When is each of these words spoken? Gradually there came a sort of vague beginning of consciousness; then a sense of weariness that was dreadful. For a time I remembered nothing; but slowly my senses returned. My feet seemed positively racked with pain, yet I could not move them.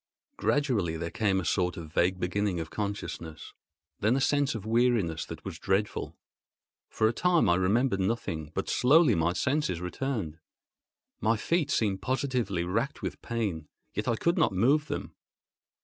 Gradually 0.35 0.97
there 0.97 1.11
came 1.11 1.39
a 1.39 1.45
sort 1.45 1.77
of 1.77 1.93
vague 1.93 2.19
beginning 2.19 2.59
of 2.59 2.71
consciousness; 2.71 3.53
then 3.99 4.15
a 4.15 4.19
sense 4.19 4.55
of 4.55 4.65
weariness 4.65 5.25
that 5.27 5.45
was 5.45 5.59
dreadful. 5.59 6.17
For 6.89 7.07
a 7.07 7.13
time 7.13 7.47
I 7.47 7.53
remembered 7.53 7.99
nothing; 7.99 8.51
but 8.55 8.67
slowly 8.67 9.13
my 9.13 9.33
senses 9.33 9.79
returned. 9.79 10.39
My 11.19 11.37
feet 11.37 11.69
seemed 11.69 12.01
positively 12.01 12.63
racked 12.63 13.03
with 13.03 13.21
pain, 13.21 13.67
yet 13.93 14.07
I 14.07 14.15
could 14.15 14.39
not 14.39 14.51
move 14.53 14.87
them. 14.87 15.13